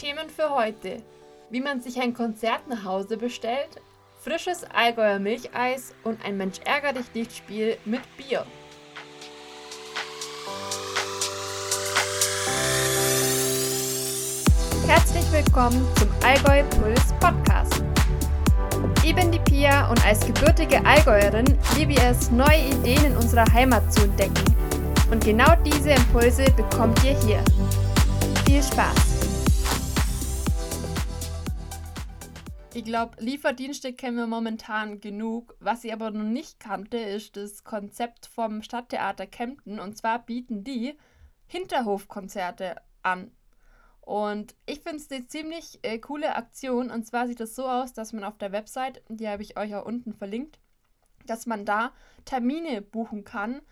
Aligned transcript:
Themen 0.00 0.30
für 0.30 0.48
heute. 0.48 1.02
Wie 1.50 1.60
man 1.60 1.82
sich 1.82 2.00
ein 2.00 2.14
Konzert 2.14 2.66
nach 2.68 2.84
Hause 2.84 3.18
bestellt, 3.18 3.68
frisches 4.18 4.64
Allgäuer 4.64 5.18
Milcheis 5.18 5.94
und 6.04 6.24
ein 6.24 6.38
Mensch 6.38 6.58
ärger 6.64 6.94
dich 6.94 7.12
nicht 7.12 7.36
Spiel 7.36 7.76
mit 7.84 8.00
Bier. 8.16 8.46
Herzlich 14.86 15.30
willkommen 15.32 15.86
zum 15.96 16.08
Allgäu 16.24 16.64
Puls 16.70 17.12
Podcast. 17.20 17.84
Ich 19.04 19.14
bin 19.14 19.30
die 19.30 19.38
Pia 19.40 19.90
und 19.90 20.02
als 20.06 20.24
gebürtige 20.24 20.82
Allgäuerin 20.86 21.58
liebe 21.76 21.92
ich 21.92 22.00
es, 22.00 22.30
neue 22.30 22.70
Ideen 22.70 23.04
in 23.04 23.16
unserer 23.18 23.52
Heimat 23.52 23.92
zu 23.92 24.04
entdecken. 24.04 24.56
Und 25.10 25.22
genau 25.22 25.54
diese 25.62 25.90
Impulse 25.90 26.46
bekommt 26.52 27.04
ihr 27.04 27.18
hier. 27.20 27.44
Viel 28.46 28.62
Spaß! 28.62 29.09
Ich 32.72 32.84
glaube, 32.84 33.16
Lieferdienste 33.18 33.92
kennen 33.92 34.16
wir 34.16 34.28
momentan 34.28 35.00
genug. 35.00 35.56
Was 35.58 35.82
ich 35.82 35.92
aber 35.92 36.12
noch 36.12 36.22
nicht 36.22 36.60
kannte, 36.60 36.98
ist 36.98 37.36
das 37.36 37.64
Konzept 37.64 38.26
vom 38.26 38.62
Stadttheater 38.62 39.26
Kempten. 39.26 39.80
Und 39.80 39.98
zwar 39.98 40.24
bieten 40.24 40.62
die 40.62 40.96
Hinterhofkonzerte 41.46 42.76
an. 43.02 43.32
Und 44.00 44.54
ich 44.66 44.80
finde 44.80 44.98
es 44.98 45.10
eine 45.10 45.26
ziemlich 45.26 45.80
äh, 45.82 45.98
coole 45.98 46.36
Aktion. 46.36 46.92
Und 46.92 47.04
zwar 47.04 47.26
sieht 47.26 47.40
es 47.40 47.56
so 47.56 47.66
aus, 47.66 47.92
dass 47.92 48.12
man 48.12 48.22
auf 48.22 48.38
der 48.38 48.52
Website, 48.52 49.02
die 49.08 49.28
habe 49.28 49.42
ich 49.42 49.58
euch 49.58 49.74
auch 49.74 49.84
unten 49.84 50.12
verlinkt, 50.12 50.60
dass 51.26 51.46
man 51.46 51.64
da 51.64 51.92
Termine 52.24 52.82
buchen 52.82 53.24
kann. 53.24 53.62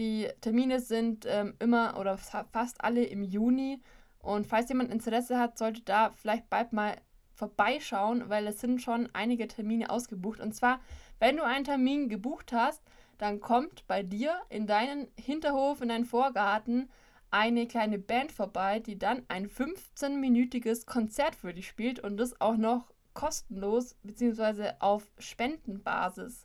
Die 0.00 0.28
Termine 0.40 0.80
sind 0.80 1.26
ähm, 1.28 1.54
immer 1.60 1.96
oder 1.96 2.18
fast 2.18 2.82
alle 2.82 3.04
im 3.04 3.22
Juni. 3.22 3.80
Und 4.18 4.48
falls 4.48 4.68
jemand 4.68 4.90
Interesse 4.90 5.38
hat, 5.38 5.58
sollte 5.58 5.82
da 5.82 6.10
vielleicht 6.10 6.50
bald 6.50 6.72
mal 6.72 6.96
vorbeischauen, 7.38 8.28
weil 8.28 8.46
es 8.48 8.60
sind 8.60 8.82
schon 8.82 9.08
einige 9.12 9.46
Termine 9.46 9.90
ausgebucht. 9.90 10.40
Und 10.40 10.54
zwar, 10.54 10.80
wenn 11.20 11.36
du 11.36 11.44
einen 11.44 11.64
Termin 11.64 12.08
gebucht 12.08 12.52
hast, 12.52 12.82
dann 13.16 13.40
kommt 13.40 13.86
bei 13.86 14.02
dir 14.02 14.34
in 14.48 14.66
deinen 14.66 15.08
Hinterhof, 15.18 15.80
in 15.80 15.88
deinen 15.88 16.04
Vorgarten 16.04 16.90
eine 17.30 17.66
kleine 17.66 17.98
Band 17.98 18.32
vorbei, 18.32 18.80
die 18.80 18.98
dann 18.98 19.22
ein 19.28 19.48
15-minütiges 19.48 20.86
Konzert 20.86 21.34
für 21.34 21.54
dich 21.54 21.68
spielt 21.68 22.00
und 22.00 22.16
das 22.16 22.40
auch 22.40 22.56
noch 22.56 22.90
kostenlos 23.14 23.96
bzw. 24.02 24.72
auf 24.80 25.10
Spendenbasis. 25.18 26.44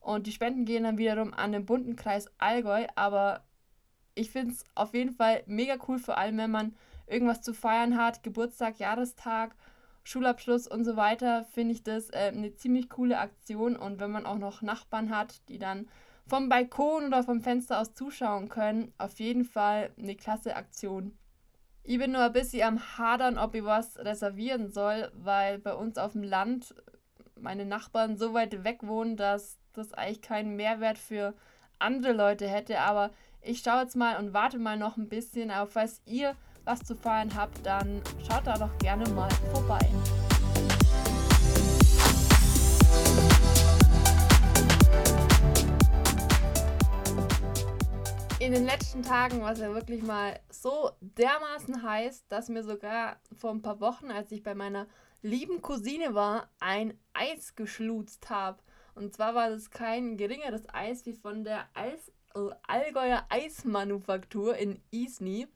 Und 0.00 0.26
die 0.26 0.32
Spenden 0.32 0.64
gehen 0.64 0.84
dann 0.84 0.98
wiederum 0.98 1.32
an 1.32 1.52
den 1.52 1.66
bunten 1.66 1.96
Kreis 1.96 2.30
Allgäu, 2.38 2.86
aber 2.94 3.44
ich 4.14 4.30
finde 4.30 4.54
es 4.54 4.64
auf 4.74 4.94
jeden 4.94 5.12
Fall 5.12 5.42
mega 5.46 5.76
cool, 5.88 5.98
vor 5.98 6.18
allem 6.18 6.38
wenn 6.38 6.50
man 6.50 6.74
irgendwas 7.06 7.42
zu 7.42 7.52
feiern 7.52 7.96
hat, 7.96 8.22
Geburtstag, 8.22 8.78
Jahrestag 8.78 9.54
Schulabschluss 10.04 10.68
und 10.68 10.84
so 10.84 10.96
weiter, 10.96 11.44
finde 11.52 11.74
ich 11.74 11.82
das 11.82 12.10
äh, 12.10 12.30
eine 12.34 12.54
ziemlich 12.54 12.88
coole 12.88 13.18
Aktion. 13.18 13.74
Und 13.74 13.98
wenn 13.98 14.10
man 14.10 14.26
auch 14.26 14.38
noch 14.38 14.62
Nachbarn 14.62 15.10
hat, 15.10 15.40
die 15.48 15.58
dann 15.58 15.88
vom 16.26 16.48
Balkon 16.48 17.06
oder 17.06 17.22
vom 17.22 17.40
Fenster 17.40 17.80
aus 17.80 17.94
zuschauen 17.94 18.48
können, 18.48 18.92
auf 18.98 19.18
jeden 19.18 19.44
Fall 19.44 19.90
eine 19.98 20.14
klasse 20.14 20.56
Aktion. 20.56 21.16
Ich 21.82 21.98
bin 21.98 22.12
nur 22.12 22.22
ein 22.22 22.32
bisschen 22.32 22.62
am 22.62 22.98
Hadern, 22.98 23.38
ob 23.38 23.54
ich 23.54 23.64
was 23.64 23.98
reservieren 23.98 24.70
soll, 24.70 25.10
weil 25.14 25.58
bei 25.58 25.74
uns 25.74 25.98
auf 25.98 26.12
dem 26.12 26.22
Land 26.22 26.74
meine 27.38 27.66
Nachbarn 27.66 28.16
so 28.16 28.32
weit 28.32 28.64
weg 28.64 28.86
wohnen, 28.86 29.16
dass 29.16 29.58
das 29.74 29.92
eigentlich 29.92 30.22
keinen 30.22 30.56
Mehrwert 30.56 30.98
für 30.98 31.34
andere 31.78 32.12
Leute 32.12 32.48
hätte. 32.48 32.80
Aber 32.80 33.10
ich 33.42 33.60
schaue 33.60 33.82
jetzt 33.82 33.96
mal 33.96 34.18
und 34.18 34.32
warte 34.32 34.58
mal 34.58 34.78
noch 34.78 34.96
ein 34.96 35.08
bisschen. 35.08 35.50
Aber 35.50 35.70
falls 35.70 36.00
ihr 36.06 36.36
was 36.64 36.80
zu 36.80 36.96
feiern 36.96 37.34
habt, 37.34 37.64
dann 37.64 38.02
schaut 38.26 38.46
da 38.46 38.56
doch 38.56 38.76
gerne 38.78 39.08
mal 39.10 39.30
vorbei. 39.52 39.80
In 48.40 48.52
den 48.52 48.66
letzten 48.66 49.02
Tagen 49.02 49.40
war 49.40 49.52
es 49.52 49.58
ja 49.58 49.72
wirklich 49.72 50.02
mal 50.02 50.38
so 50.50 50.90
dermaßen 51.00 51.82
heiß, 51.82 52.26
dass 52.28 52.48
mir 52.48 52.62
sogar 52.62 53.16
vor 53.36 53.50
ein 53.50 53.62
paar 53.62 53.80
Wochen, 53.80 54.10
als 54.10 54.30
ich 54.32 54.42
bei 54.42 54.54
meiner 54.54 54.86
lieben 55.22 55.62
Cousine 55.62 56.14
war, 56.14 56.50
ein 56.60 56.98
Eis 57.14 57.54
geschlutzt 57.54 58.28
habe. 58.28 58.58
Und 58.94 59.14
zwar 59.14 59.34
war 59.34 59.48
das 59.48 59.70
kein 59.70 60.18
geringeres 60.18 60.62
Eis 60.72 61.06
wie 61.06 61.14
von 61.14 61.44
der 61.44 61.66
Eis 61.72 62.12
Allgäuer 62.66 63.24
Eismanufaktur 63.28 64.56
in 64.56 64.80
Isny. 64.90 65.46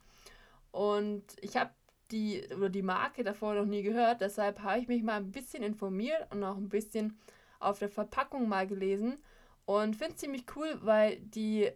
Und 0.70 1.24
ich 1.40 1.56
habe 1.56 1.70
die 2.10 2.42
oder 2.56 2.70
die 2.70 2.82
Marke 2.82 3.24
davor 3.24 3.54
noch 3.54 3.66
nie 3.66 3.82
gehört, 3.82 4.20
deshalb 4.20 4.60
habe 4.62 4.80
ich 4.80 4.88
mich 4.88 5.02
mal 5.02 5.16
ein 5.16 5.30
bisschen 5.30 5.62
informiert 5.62 6.26
und 6.30 6.42
auch 6.42 6.56
ein 6.56 6.68
bisschen 6.68 7.18
auf 7.60 7.78
der 7.78 7.88
Verpackung 7.88 8.48
mal 8.48 8.66
gelesen 8.66 9.18
und 9.66 9.96
finde 9.96 10.14
es 10.14 10.20
ziemlich 10.20 10.46
cool, 10.56 10.78
weil 10.80 11.18
die 11.20 11.70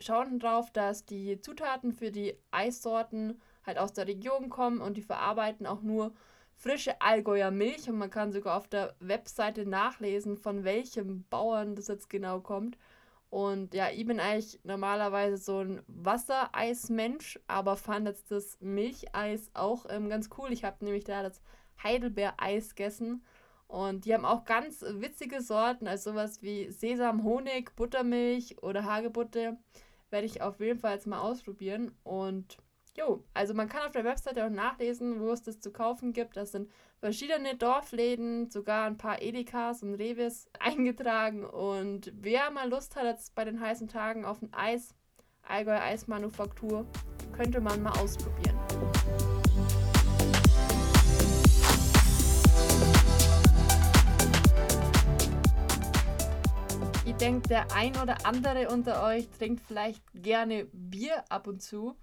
schauen 0.00 0.38
drauf, 0.38 0.72
dass 0.72 1.04
die 1.04 1.40
Zutaten 1.40 1.92
für 1.92 2.10
die 2.10 2.36
Eissorten 2.50 3.40
halt 3.64 3.78
aus 3.78 3.92
der 3.92 4.06
Region 4.06 4.48
kommen 4.48 4.80
und 4.80 4.96
die 4.96 5.02
verarbeiten 5.02 5.66
auch 5.66 5.82
nur 5.82 6.12
frische 6.56 7.00
Allgäuer 7.00 7.50
Milch 7.50 7.88
und 7.88 7.98
man 7.98 8.10
kann 8.10 8.32
sogar 8.32 8.56
auf 8.56 8.66
der 8.66 8.96
Webseite 8.98 9.66
nachlesen, 9.66 10.36
von 10.36 10.64
welchem 10.64 11.24
Bauern 11.30 11.76
das 11.76 11.86
jetzt 11.86 12.10
genau 12.10 12.40
kommt. 12.40 12.76
Und 13.30 13.74
ja, 13.74 13.90
ich 13.90 14.06
bin 14.06 14.20
eigentlich 14.20 14.58
normalerweise 14.64 15.36
so 15.36 15.58
ein 15.60 15.82
Wassereismensch, 15.86 17.38
aber 17.46 17.76
fand 17.76 18.06
jetzt 18.06 18.30
das 18.30 18.58
Milcheis 18.60 19.50
auch 19.52 19.86
ähm, 19.90 20.08
ganz 20.08 20.30
cool. 20.38 20.50
Ich 20.52 20.64
habe 20.64 20.84
nämlich 20.84 21.04
da 21.04 21.22
das 21.22 21.42
Heidelbeereis 21.82 22.74
gegessen. 22.74 23.22
Und 23.66 24.06
die 24.06 24.14
haben 24.14 24.24
auch 24.24 24.44
ganz 24.44 24.82
witzige 24.82 25.42
Sorten, 25.42 25.86
also 25.86 26.12
sowas 26.12 26.40
wie 26.40 26.70
Sesam, 26.70 27.22
Honig, 27.22 27.76
Buttermilch 27.76 28.62
oder 28.62 28.84
Hagebutte. 28.84 29.58
Werde 30.08 30.26
ich 30.26 30.40
auf 30.40 30.58
jeden 30.60 30.78
Fall 30.78 30.94
jetzt 30.94 31.06
mal 31.06 31.20
ausprobieren. 31.20 31.92
Und 32.02 32.56
Jo, 32.98 33.22
also 33.32 33.54
man 33.54 33.68
kann 33.68 33.86
auf 33.86 33.92
der 33.92 34.02
Webseite 34.02 34.44
auch 34.44 34.50
nachlesen, 34.50 35.20
wo 35.20 35.30
es 35.30 35.40
das 35.40 35.60
zu 35.60 35.70
kaufen 35.70 36.12
gibt. 36.12 36.36
Das 36.36 36.50
sind 36.50 36.68
verschiedene 36.98 37.54
Dorfläden, 37.54 38.50
sogar 38.50 38.88
ein 38.88 38.96
paar 38.96 39.22
Edekas 39.22 39.84
und 39.84 39.94
Revis 39.94 40.50
eingetragen. 40.58 41.44
Und 41.44 42.12
wer 42.16 42.50
mal 42.50 42.68
Lust 42.68 42.96
hat 42.96 43.04
jetzt 43.04 43.36
bei 43.36 43.44
den 43.44 43.60
heißen 43.60 43.86
Tagen 43.86 44.24
auf 44.24 44.42
ein 44.42 44.52
Eis, 44.52 44.96
Allgäu 45.42 45.78
Eismanufaktur, 45.78 46.86
könnte 47.36 47.60
man 47.60 47.80
mal 47.84 47.96
ausprobieren. 48.00 48.58
Ich 57.06 57.14
denke, 57.14 57.48
der 57.48 57.72
ein 57.76 57.96
oder 58.02 58.26
andere 58.26 58.70
unter 58.70 59.04
euch 59.04 59.28
trinkt 59.38 59.60
vielleicht 59.60 60.02
gerne 60.14 60.66
Bier 60.72 61.22
ab 61.28 61.46
und 61.46 61.62
zu. 61.62 61.96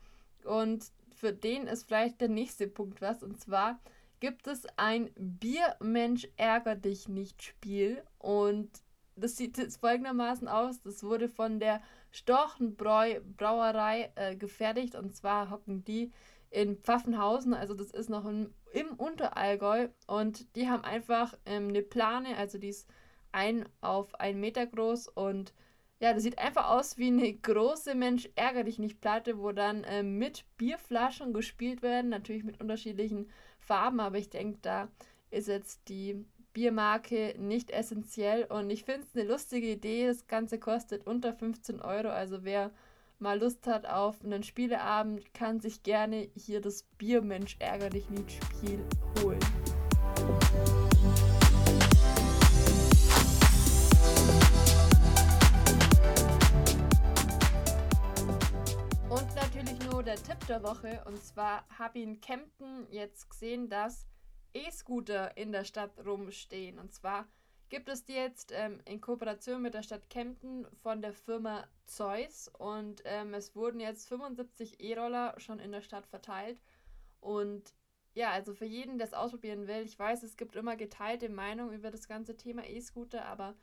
Und 0.45 0.91
für 1.11 1.33
den 1.33 1.67
ist 1.67 1.83
vielleicht 1.83 2.21
der 2.21 2.29
nächste 2.29 2.67
Punkt 2.67 3.01
was. 3.01 3.23
Und 3.23 3.39
zwar 3.39 3.79
gibt 4.19 4.47
es 4.47 4.65
ein 4.77 5.11
Biermensch 5.15 6.27
ärger 6.37 6.75
dich 6.75 7.07
nicht 7.07 7.43
Spiel. 7.43 8.03
Und 8.17 8.69
das 9.15 9.37
sieht 9.37 9.57
jetzt 9.57 9.77
folgendermaßen 9.77 10.47
aus. 10.47 10.81
Das 10.81 11.03
wurde 11.03 11.29
von 11.29 11.59
der 11.59 11.81
Storchenbräu 12.11 13.21
Brauerei 13.37 14.11
äh, 14.15 14.35
gefertigt. 14.35 14.95
Und 14.95 15.15
zwar 15.15 15.49
hocken 15.49 15.83
die 15.83 16.11
in 16.49 16.77
Pfaffenhausen. 16.77 17.53
Also 17.53 17.73
das 17.73 17.91
ist 17.91 18.09
noch 18.09 18.25
im, 18.25 18.53
im 18.73 18.93
Unterallgäu. 18.95 19.89
Und 20.07 20.55
die 20.55 20.69
haben 20.69 20.83
einfach 20.83 21.33
ähm, 21.45 21.69
eine 21.69 21.81
Plane. 21.81 22.37
Also 22.37 22.57
die 22.57 22.69
ist 22.69 22.89
ein 23.31 23.67
auf 23.81 24.15
einen 24.15 24.39
Meter 24.39 24.65
groß 24.65 25.09
und 25.09 25.53
ja, 25.99 26.13
das 26.13 26.23
sieht 26.23 26.37
einfach 26.39 26.69
aus 26.69 26.97
wie 26.97 27.07
eine 27.07 27.33
große 27.33 27.95
Mensch 27.95 28.29
ärger 28.35 28.63
dich 28.63 28.79
nicht 28.79 28.99
Platte, 28.99 29.39
wo 29.39 29.51
dann 29.51 29.83
äh, 29.85 30.03
mit 30.03 30.45
Bierflaschen 30.57 31.33
gespielt 31.33 31.81
werden, 31.81 32.09
natürlich 32.09 32.43
mit 32.43 32.59
unterschiedlichen 32.59 33.29
Farben, 33.59 33.99
aber 33.99 34.17
ich 34.17 34.29
denke, 34.29 34.59
da 34.61 34.89
ist 35.31 35.47
jetzt 35.47 35.87
die 35.87 36.25
Biermarke 36.53 37.35
nicht 37.37 37.71
essentiell 37.71 38.45
und 38.45 38.69
ich 38.69 38.85
finde 38.85 39.01
es 39.01 39.15
eine 39.15 39.27
lustige 39.27 39.71
Idee. 39.71 40.07
Das 40.07 40.27
Ganze 40.27 40.57
kostet 40.57 41.05
unter 41.05 41.33
15 41.33 41.81
Euro, 41.81 42.09
also 42.09 42.43
wer 42.43 42.71
mal 43.19 43.39
Lust 43.39 43.67
hat 43.67 43.85
auf 43.85 44.23
einen 44.23 44.43
Spieleabend, 44.43 45.33
kann 45.33 45.59
sich 45.59 45.83
gerne 45.83 46.29
hier 46.35 46.61
das 46.61 46.83
Biermensch 46.97 47.57
ärger 47.59 47.89
dich 47.89 48.09
nicht 48.09 48.31
Spiel 48.31 48.79
holen. 49.21 49.44
Tipp 60.35 60.47
der 60.47 60.63
Woche. 60.63 61.01
Und 61.05 61.23
zwar 61.23 61.65
habe 61.77 61.99
ich 61.99 62.03
in 62.03 62.19
Kempten 62.19 62.87
jetzt 62.89 63.29
gesehen, 63.29 63.69
dass 63.69 64.05
E-Scooter 64.53 65.37
in 65.37 65.51
der 65.51 65.63
Stadt 65.63 65.91
rumstehen. 66.05 66.77
Und 66.77 66.93
zwar 66.93 67.27
gibt 67.69 67.87
es 67.89 68.03
die 68.03 68.13
jetzt 68.13 68.51
ähm, 68.53 68.81
in 68.85 68.99
Kooperation 68.99 69.61
mit 69.61 69.73
der 69.73 69.83
Stadt 69.83 70.09
Kempten 70.09 70.65
von 70.81 71.01
der 71.01 71.13
Firma 71.13 71.65
Zeus. 71.85 72.49
Und 72.57 73.01
ähm, 73.05 73.33
es 73.33 73.55
wurden 73.55 73.79
jetzt 73.79 74.09
75 74.09 74.81
E-Roller 74.81 75.35
schon 75.37 75.59
in 75.59 75.71
der 75.71 75.81
Stadt 75.81 76.05
verteilt. 76.05 76.59
Und 77.21 77.73
ja, 78.13 78.31
also 78.31 78.53
für 78.53 78.65
jeden, 78.65 78.97
der 78.97 79.07
es 79.07 79.13
ausprobieren 79.13 79.67
will, 79.67 79.83
ich 79.83 79.97
weiß, 79.97 80.23
es 80.23 80.35
gibt 80.37 80.55
immer 80.55 80.75
geteilte 80.75 81.29
Meinungen 81.29 81.73
über 81.73 81.91
das 81.91 82.07
ganze 82.07 82.35
Thema 82.35 82.67
E-Scooter, 82.67 83.25
aber 83.25 83.55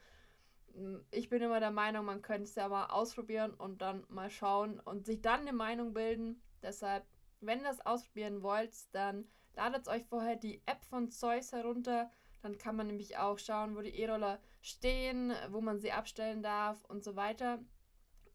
mm, 0.75 0.97
ich 1.11 1.29
bin 1.29 1.43
immer 1.43 1.61
der 1.61 1.71
Meinung, 1.71 2.07
man 2.07 2.23
könnte 2.23 2.45
es 2.45 2.55
ja 2.55 2.69
mal 2.69 2.87
ausprobieren 2.87 3.53
und 3.53 3.83
dann 3.83 4.05
mal 4.09 4.31
schauen 4.31 4.81
und 4.81 5.05
sich 5.07 5.21
dann 5.21 5.41
eine 5.41 5.53
Meinung 5.53 5.93
bilden. 5.93 6.41
Deshalb, 6.63 7.05
wenn 7.41 7.61
ihr 7.61 7.65
das 7.65 7.85
ausprobieren 7.85 8.43
wollt, 8.43 8.73
dann 8.93 9.27
ladet 9.55 9.89
euch 9.89 10.05
vorher 10.05 10.37
die 10.37 10.63
App 10.67 10.85
von 10.85 11.11
Zeus 11.11 11.53
herunter. 11.53 12.11
Dann 12.43 12.59
kann 12.59 12.77
man 12.77 12.87
nämlich 12.87 13.19
auch 13.19 13.39
schauen, 13.39 13.77
wo 13.77 13.81
die 13.81 13.97
E-Roller 14.01 14.41
stehen, 14.61 15.33
wo 15.51 15.61
man 15.61 15.79
sie 15.79 15.93
abstellen 15.93 16.43
darf 16.43 16.85
und 16.85 17.05
so 17.05 17.17
weiter. 17.17 17.61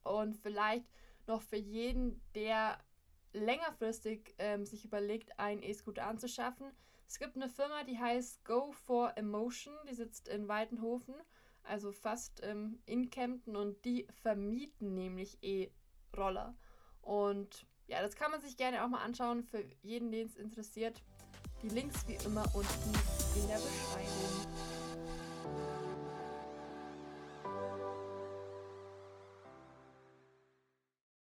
Und 0.02 0.36
vielleicht 0.36 0.86
noch 1.26 1.42
für 1.42 1.56
jeden, 1.56 2.20
der 2.34 2.78
längerfristig 3.32 4.34
ähm, 4.38 4.64
sich 4.64 4.84
überlegt, 4.84 5.38
einen 5.38 5.62
E-Scooter 5.62 6.06
anzuschaffen. 6.06 6.72
Es 7.06 7.18
gibt 7.18 7.36
eine 7.36 7.48
Firma, 7.48 7.84
die 7.84 7.98
heißt 7.98 8.44
Go 8.44 8.72
for 8.72 9.16
Emotion, 9.16 9.74
die 9.88 9.94
sitzt 9.94 10.28
in 10.28 10.48
Waltenhofen, 10.48 11.14
also 11.62 11.92
fast 11.92 12.42
ähm, 12.42 12.80
in 12.86 13.10
Kempten 13.10 13.56
und 13.56 13.84
die 13.84 14.06
vermieten 14.22 14.94
nämlich 14.94 15.38
E-Roller. 15.42 16.54
Und 17.02 17.66
ja, 17.88 18.02
das 18.02 18.14
kann 18.14 18.30
man 18.30 18.40
sich 18.40 18.56
gerne 18.56 18.84
auch 18.84 18.88
mal 18.88 19.02
anschauen 19.02 19.42
für 19.42 19.64
jeden, 19.82 20.12
den 20.12 20.26
es 20.26 20.36
interessiert. 20.36 21.02
Die 21.62 21.68
Links 21.68 22.06
wie 22.06 22.18
immer 22.24 22.44
unten 22.54 22.92
in 23.34 23.48
der 23.48 23.56
Beschreibung. 23.56 24.46